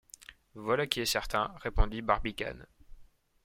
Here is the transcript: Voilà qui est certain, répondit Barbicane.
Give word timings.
Voilà 0.55 0.87
qui 0.87 1.01
est 1.01 1.05
certain, 1.05 1.53
répondit 1.59 2.01
Barbicane. 2.01 2.65